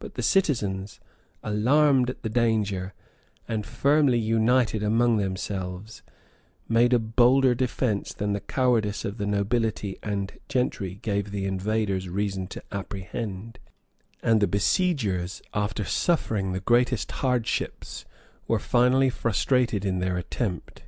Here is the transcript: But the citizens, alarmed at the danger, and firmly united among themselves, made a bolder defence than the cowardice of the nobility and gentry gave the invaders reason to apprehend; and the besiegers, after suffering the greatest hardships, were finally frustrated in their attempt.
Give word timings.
But 0.00 0.16
the 0.16 0.22
citizens, 0.22 1.00
alarmed 1.42 2.10
at 2.10 2.20
the 2.22 2.28
danger, 2.28 2.92
and 3.48 3.64
firmly 3.64 4.18
united 4.18 4.82
among 4.82 5.16
themselves, 5.16 6.02
made 6.68 6.92
a 6.92 6.98
bolder 6.98 7.54
defence 7.54 8.12
than 8.12 8.34
the 8.34 8.42
cowardice 8.42 9.02
of 9.06 9.16
the 9.16 9.24
nobility 9.24 9.96
and 10.02 10.38
gentry 10.50 10.96
gave 10.96 11.30
the 11.30 11.46
invaders 11.46 12.06
reason 12.06 12.48
to 12.48 12.62
apprehend; 12.70 13.58
and 14.22 14.42
the 14.42 14.46
besiegers, 14.46 15.40
after 15.54 15.86
suffering 15.86 16.52
the 16.52 16.60
greatest 16.60 17.10
hardships, 17.10 18.04
were 18.46 18.58
finally 18.58 19.08
frustrated 19.08 19.86
in 19.86 20.00
their 20.00 20.18
attempt. 20.18 20.82